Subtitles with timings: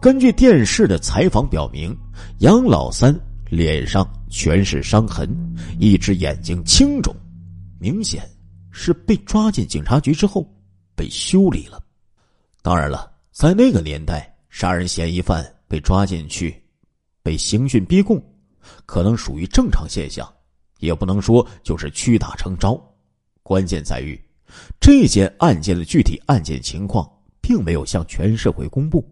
[0.00, 1.96] 根据电视的采访表明，
[2.38, 3.12] 杨老三
[3.50, 5.28] 脸上全是伤痕，
[5.80, 7.12] 一只眼睛青肿，
[7.80, 8.22] 明显
[8.70, 10.48] 是被抓进警察局之后
[10.94, 11.82] 被修理了。
[12.62, 16.62] 当然了，在那个年代，杀人嫌疑犯被抓进去，
[17.20, 18.22] 被刑讯逼供，
[18.86, 20.32] 可能属于正常现象，
[20.78, 22.80] 也不能说就是屈打成招。
[23.42, 24.16] 关键在于，
[24.78, 27.10] 这件案件的具体案件情况
[27.40, 29.04] 并没有向全社会公布。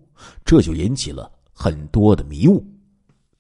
[0.45, 2.65] 这就引起了很多的迷雾。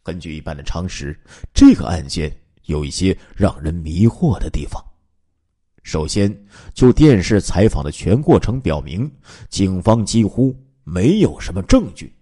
[0.03, 1.19] 根据一般的常识，
[1.53, 2.35] 这个案件
[2.67, 4.83] 有一些让人迷惑的地方。
[5.83, 6.33] 首先，
[6.75, 9.11] 就电视采访的全过程表明，
[9.49, 12.13] 警方几乎没有什么证据。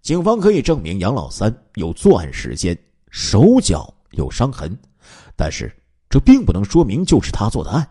[0.00, 2.76] 警方可以证明杨老三有作案时间，
[3.10, 4.76] 手脚有伤痕，
[5.36, 5.70] 但是
[6.08, 7.88] 这并不能说明就是他做的案，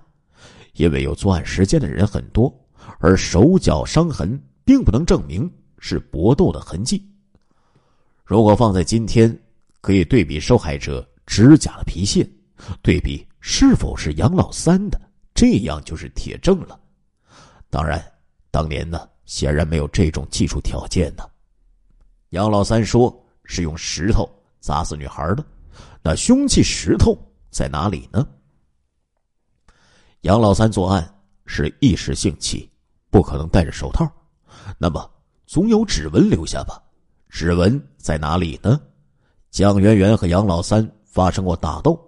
[0.74, 2.54] 因为有作案时间的人很多，
[3.00, 5.52] 而手脚伤痕并不能证明。
[5.82, 7.06] 是搏斗的痕迹。
[8.24, 9.38] 如果放在今天，
[9.82, 12.26] 可以对比受害者指甲的皮屑，
[12.84, 15.02] 对比是否是杨老三的，
[15.34, 16.80] 这样就是铁证了。
[17.70, 18.02] 当然，
[18.52, 21.24] 当年呢，显然没有这种技术条件呢。
[22.30, 25.44] 杨老三说是用石头砸死女孩的，
[26.04, 27.18] 那凶器石头
[27.50, 28.26] 在哪里呢？
[30.22, 32.70] 杨老三作案是一时兴起，
[33.10, 34.08] 不可能戴着手套，
[34.78, 35.12] 那么。
[35.52, 36.82] 总有指纹留下吧？
[37.28, 38.80] 指纹在哪里呢？
[39.50, 42.00] 蒋圆圆和杨老三发生过打斗，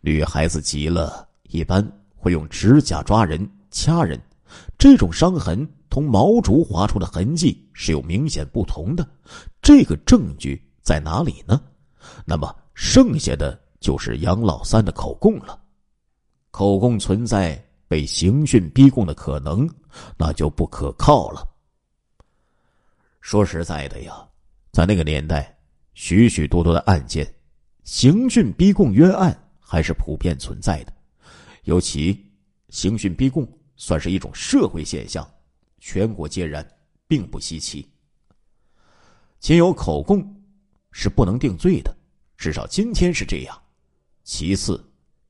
[0.00, 4.16] 女孩子急了，一般会用指甲抓人、掐人，
[4.78, 9.04] 这种伤痕同毛竹划出的痕迹是有明显不同的。
[9.60, 11.60] 这个证据在哪里呢？
[12.24, 15.58] 那么剩下的就是杨老三的口供了。
[16.52, 19.68] 口供存在被刑讯逼供的可能，
[20.16, 21.44] 那就不可靠了。
[23.24, 24.12] 说实在的呀，
[24.70, 25.56] 在那个年代，
[25.94, 27.26] 许许多多的案件，
[27.82, 30.92] 刑讯逼供冤案还是普遍存在的。
[31.62, 32.30] 尤其
[32.68, 35.26] 刑讯逼供算是一种社会现象，
[35.78, 36.70] 全国皆然，
[37.08, 37.90] 并不稀奇。
[39.40, 40.22] 仅有口供
[40.92, 41.96] 是不能定罪的，
[42.36, 43.62] 至少今天是这样。
[44.22, 44.78] 其次，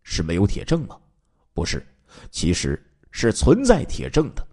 [0.02, 0.98] 是没有铁证吗？
[1.52, 1.86] 不是，
[2.32, 4.44] 其实是存在铁证的。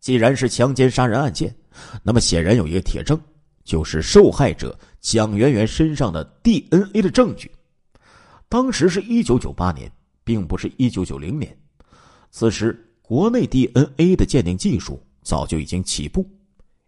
[0.00, 1.56] 既然是强奸杀人案件。
[2.02, 3.20] 那么显然有一个铁证，
[3.64, 7.50] 就是受害者蒋圆圆身上的 DNA 的证据。
[8.48, 9.90] 当时是一九九八年，
[10.24, 11.56] 并不是一九九零年。
[12.30, 16.28] 此时国内 DNA 的鉴定技术早就已经起步。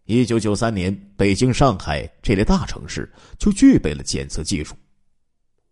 [0.04, 4.74] 一九九三年，北京、上海这类大城市就具备了检测技术。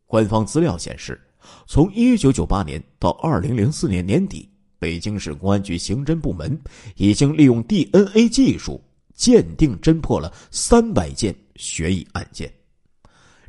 [0.06, 1.20] 官方资料显示，
[1.66, 4.48] 从一九九八年到二零零四年年底，
[4.78, 6.58] 北京市公安局刑侦部门
[6.96, 8.80] 已经利用 DNA 技术。
[9.18, 12.50] 鉴定侦破了三百件悬疑案件，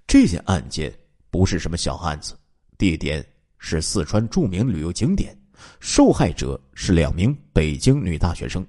[0.08, 0.92] 这件案件
[1.30, 2.34] 不是什么小案子，
[2.76, 3.24] 地点
[3.60, 5.38] 是四川著名旅游景点，
[5.80, 8.66] 受害者是两名北京女大学生，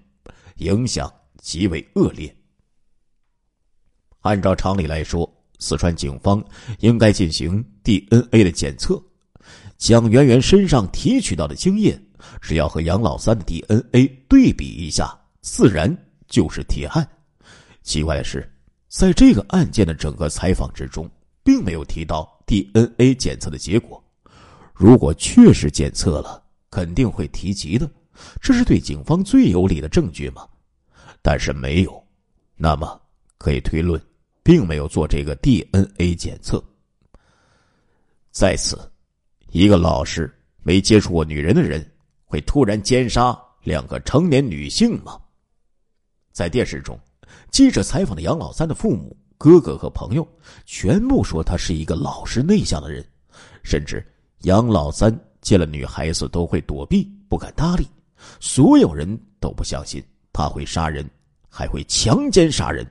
[0.56, 2.32] 影响极为恶劣。
[4.20, 5.26] 按照常理来说，
[5.58, 6.44] 四川警方
[6.80, 9.02] 应该进行 DNA 的检测，
[9.78, 11.98] 蒋圆圆身上提取到的精液，
[12.42, 15.96] 只要和杨老三的 DNA 对比一下，自然。
[16.30, 17.06] 就是铁案。
[17.82, 18.50] 奇怪的是，
[18.88, 21.10] 在这个案件的整个采访之中，
[21.42, 24.02] 并没有提到 DNA 检测的结果。
[24.72, 27.90] 如果确实检测了，肯定会提及的。
[28.40, 30.46] 这是对警方最有利的证据吗？
[31.20, 32.02] 但是没有，
[32.56, 33.00] 那么
[33.36, 34.00] 可以推论，
[34.42, 36.62] 并没有做这个 DNA 检测。
[38.30, 38.78] 在此，
[39.50, 41.84] 一个老实、没接触过女人的人，
[42.24, 45.20] 会突然奸杀两个成年女性吗？
[46.32, 46.98] 在电视中，
[47.50, 50.26] 记者采访的杨老三的父母、哥哥和朋友，
[50.64, 53.04] 全部说他是一个老实内向的人，
[53.62, 54.06] 甚至
[54.42, 57.86] 杨老三见了女孩子都会躲避，不敢搭理。
[58.38, 60.02] 所有人都不相信
[60.32, 61.08] 他会杀人，
[61.48, 62.86] 还会强奸杀人。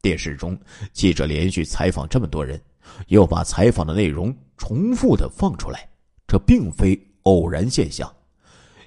[0.00, 0.58] 电视中，
[0.92, 2.60] 记者连续采访这么多人，
[3.06, 5.88] 又把采访的内容重复的放出来，
[6.26, 8.12] 这并非偶然现象。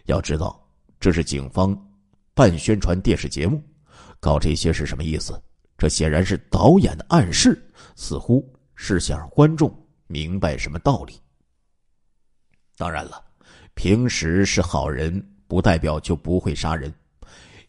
[0.05, 0.61] 要知道，
[0.99, 1.75] 这是警方。
[2.35, 3.63] 办宣传电视节目，
[4.19, 5.41] 搞这些是什么意思？
[5.77, 7.65] 这显然是导演的暗示，
[7.95, 8.45] 似乎
[8.75, 9.73] 是想让观众
[10.07, 11.13] 明白什么道理。
[12.75, 13.23] 当然了，
[13.73, 16.93] 平时是好人，不代表就不会杀人。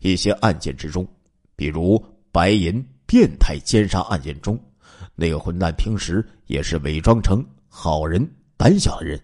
[0.01, 1.07] 一些案件之中，
[1.55, 4.61] 比如白银变态奸杀案件中，
[5.15, 9.21] 那个混蛋平时也是伪装成好人、胆小的人，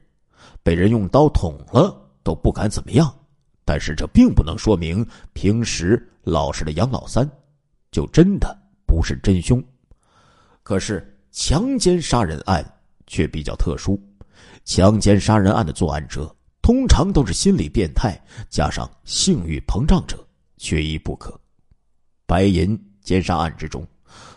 [0.62, 3.12] 被人用刀捅了都不敢怎么样。
[3.64, 7.28] 但是这并不能说明平时老实的杨老三
[7.90, 8.56] 就真的
[8.86, 9.62] 不是真凶。
[10.62, 12.64] 可是强奸杀人案
[13.06, 14.00] 却比较特殊，
[14.64, 20.24] 强奸杀人案的作案者通常都是心理变态加上性欲膨胀者，
[20.58, 21.38] 缺一不可。
[22.26, 23.86] 白银奸杀案之中，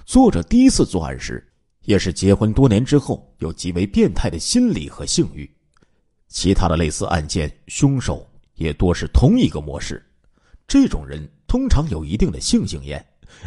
[0.06, 1.46] 作者第一次作案时，
[1.84, 5.50] 也是结婚多年之后有极为变态的心理和性欲。
[6.28, 10.04] 其他的类似案件，凶手也多是同一个模式。
[10.68, 13.06] 这种人通常有一定的性经验，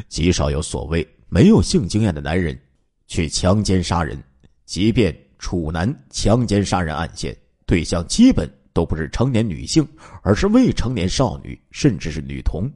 [0.08, 2.58] 极少有所谓没有性经验的男人
[3.06, 4.16] 去强奸杀人。
[4.64, 7.34] 即便处男强奸杀人案件
[7.64, 9.86] 对象基本都不是成年女性，
[10.22, 12.70] 而是未成年少女，甚至是女童。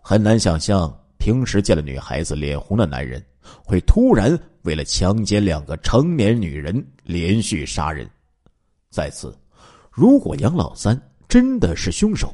[0.00, 3.22] 很难想象，平时见了女孩子脸红的男人，
[3.64, 8.08] 会突然为了强奸两个成年女人连续杀人。
[8.90, 9.36] 再次，
[9.90, 11.00] 如果杨老三
[11.32, 12.30] 真的是凶手，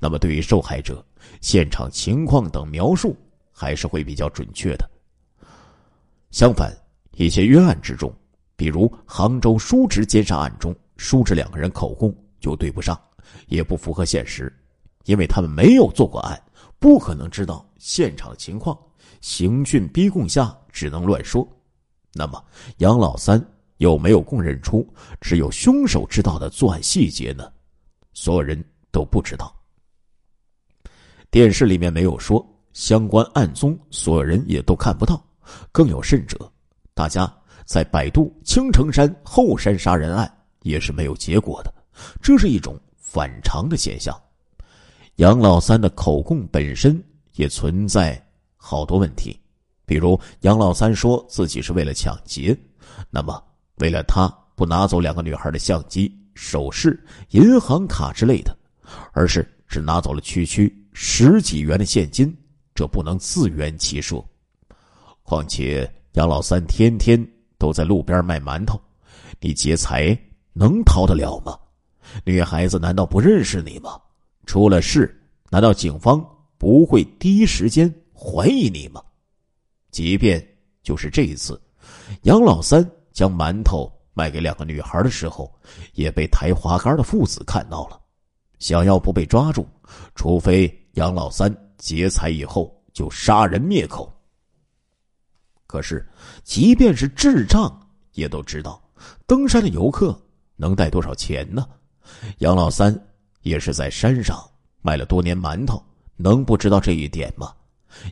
[0.00, 1.00] 那么对于受害者
[1.40, 3.16] 现场情况等描述
[3.52, 4.90] 还是会比较准确的。
[6.32, 6.76] 相反，
[7.12, 8.12] 一些冤案之中，
[8.56, 13.00] 比如杭州叔侄奸杀案中，叔侄两个人口供就对不上，
[13.46, 14.52] 也不符合现实，
[15.04, 16.36] 因为他们没有做过案。
[16.80, 18.76] 不可能知道现场情况，
[19.20, 21.48] 刑讯逼供下只能乱说。
[22.12, 22.44] 那么
[22.78, 23.40] 杨老三
[23.76, 24.84] 有没有供认出
[25.20, 27.48] 只有凶手知道的作案细节呢？
[28.12, 29.54] 所有人都不知道。
[31.30, 35.22] 电视里面没有说相关案宗，所有人也都看不到。
[35.72, 36.50] 更有甚者，
[36.94, 37.32] 大家
[37.64, 40.32] 在百度青城山后山杀人案
[40.62, 41.72] 也是没有结果的，
[42.22, 44.18] 这是一种反常的现象。
[45.16, 47.02] 杨老三的口供本身
[47.34, 48.22] 也存在
[48.56, 49.38] 好多问题，
[49.84, 52.56] 比如杨老三说自己是为了抢劫，
[53.10, 53.42] 那么
[53.76, 56.98] 为了他不拿走两个女孩的相机、首饰、
[57.30, 58.56] 银行卡之类的，
[59.12, 62.36] 而是只拿走了区区十几元的现金，
[62.74, 64.26] 这不能自圆其说。
[65.22, 67.26] 况且杨老三天天
[67.58, 68.80] 都在路边卖馒头，
[69.40, 70.18] 你劫财
[70.52, 71.58] 能逃得了吗？
[72.24, 73.98] 女孩子难道不认识你吗？
[74.44, 76.22] 出了事，难道警方
[76.58, 79.00] 不会第一时间怀疑你吗？
[79.90, 80.44] 即便
[80.82, 81.60] 就是这一次，
[82.22, 85.52] 杨老三将馒头卖给两个女孩的时候，
[85.94, 88.00] 也被抬花杆的父子看到了。
[88.58, 89.66] 想要不被抓住，
[90.14, 94.12] 除非杨老三劫财以后就杀人灭口。
[95.66, 96.08] 可是，
[96.44, 97.80] 即便是智障
[98.12, 98.82] 也都知道，
[99.26, 100.20] 登山的游客
[100.56, 101.66] 能带多少钱呢？
[102.38, 102.94] 杨老三。
[103.42, 104.40] 也是在山上
[104.82, 107.52] 卖了多年馒头，能不知道这一点吗？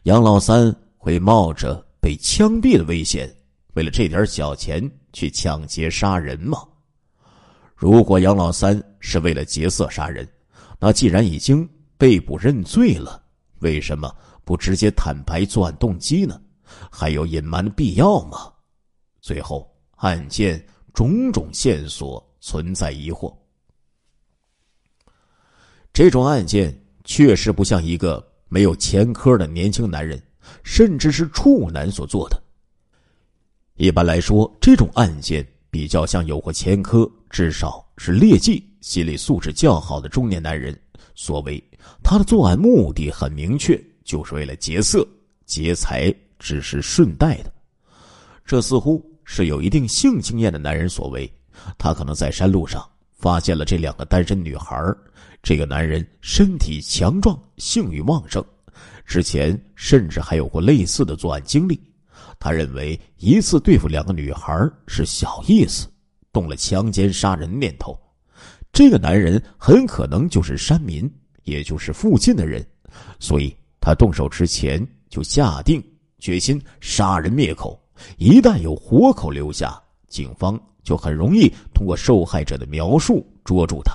[0.02, 3.32] 杨老三会冒着被枪毙的危险，
[3.74, 6.66] 为了这点小钱去抢劫杀人吗？
[7.76, 10.28] 如果杨老三是为了劫色杀人，
[10.78, 13.22] 那既然已经被捕认罪了，
[13.60, 14.14] 为什么
[14.44, 16.40] 不直接坦白作案动机呢？
[16.90, 18.52] 还有隐瞒的必要吗？
[19.20, 23.34] 最后，案件种种线索存在疑惑。
[25.92, 30.22] 这种案件确实不像一个没有前科的年轻男人，
[30.62, 32.42] 甚至是处男所做的。
[33.80, 40.78] 一般来说，这种案件比较像有过前科，至少是劣迹、心理素质较好的中年男人
[41.14, 41.64] 所为。
[42.02, 45.08] 他的作案目的很明确，就是为了劫色、
[45.46, 47.50] 劫财，只是顺带的。
[48.44, 51.32] 这似乎是有一定性经验的男人所为。
[51.78, 54.76] 他可能在山路上发现了这两个单身女孩
[55.42, 58.44] 这个男人身体强壮，性欲旺盛，
[59.06, 61.80] 之前甚至还有过类似的作案经历。
[62.40, 65.86] 他认为一次对付两个女孩是小意思，
[66.32, 67.96] 动了强奸杀人念头。
[68.72, 71.08] 这个男人很可能就是山民，
[71.42, 72.66] 也就是附近的人，
[73.18, 75.84] 所以他动手之前就下定
[76.18, 77.78] 决心杀人灭口。
[78.16, 79.78] 一旦有活口留下，
[80.08, 83.92] 警方就很容易通过受害者的描述捉住他。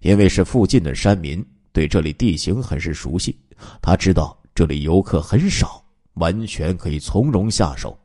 [0.00, 3.36] 因为是附近的山民，对这里地形很是熟悉。
[3.82, 5.82] 他知道这里游客很少，
[6.16, 7.98] 完全可以从容下手。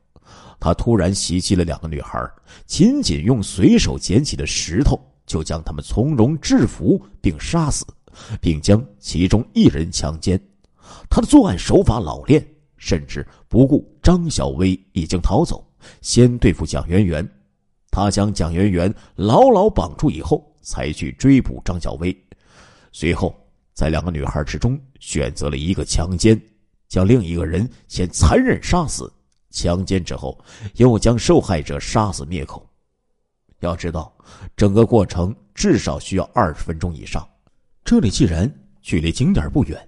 [0.60, 2.18] 他突然袭击了两个女孩，
[2.66, 7.86] 仅仅用随手捡起的石头就将他们从容制服并杀死，
[8.40, 10.40] 并将其中一人强奸。
[11.10, 12.46] 他的作案手法老练，
[12.78, 15.62] 甚至不顾张小薇已经逃走，
[16.02, 17.28] 先对付蒋圆圆。
[17.90, 20.48] 他将蒋圆圆牢牢绑住以后。
[20.64, 22.16] 才去追捕张小薇，
[22.92, 23.36] 随后
[23.74, 26.40] 在两个女孩之中选择了一个强奸，
[26.92, 29.10] 将另一个人先残忍杀死，
[29.50, 30.38] 强奸之后
[30.76, 32.70] 又将受害者杀死灭口。
[33.62, 34.14] 要知道，
[34.58, 37.26] 整个过程至少需要二十分钟以上。
[37.86, 39.88] 这里既然距离景点不远，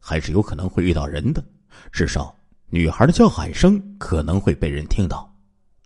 [0.00, 1.44] 还是有可能会遇到人的。
[1.92, 2.34] 至少
[2.70, 5.30] 女孩的叫喊声可能会被人听到。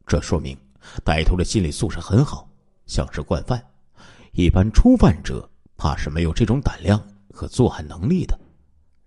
[0.07, 0.57] 这说明
[1.05, 2.49] 歹徒的心理素质很好，
[2.87, 3.61] 像是惯犯。
[4.31, 7.03] 一般初犯者怕是没有这种胆量
[7.33, 8.39] 和作案能力的。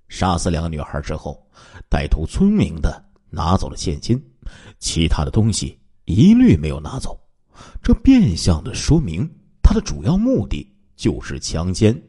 [0.07, 1.45] 杀死两个女孩之后，
[1.89, 4.21] 歹徒聪明的拿走了现金，
[4.79, 7.19] 其他的东西一律没有拿走。
[7.81, 9.29] 这变相的说明
[9.61, 11.99] 他的主要目的就是强奸，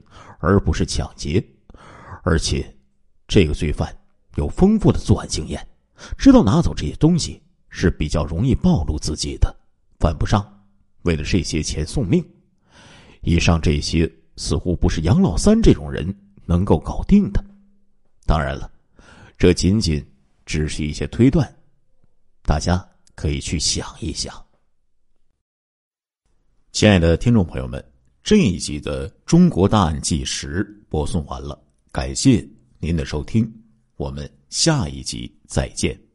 [0.40, 1.44] 而不是抢劫。
[2.22, 2.76] 而且，
[3.28, 3.96] 这个罪犯
[4.34, 5.64] 有丰富的作案经验，
[6.18, 9.54] 知道拿走这些东西是比较容易暴露自己的，
[10.00, 10.44] 犯不上
[11.02, 12.24] 为了这些钱送命。
[13.22, 17.44] 以上这些似乎不是杨老三这种人能够搞定的。
[18.26, 18.70] 当然了，
[19.38, 20.04] 这仅仅
[20.44, 21.56] 只是一些推断，
[22.42, 24.44] 大家可以去想一想。
[26.72, 27.82] 亲爱的听众朋友们，
[28.22, 31.58] 这一集的《中国大案纪实》播送完了，
[31.92, 32.46] 感谢
[32.78, 33.50] 您的收听，
[33.96, 36.05] 我们下一集再见。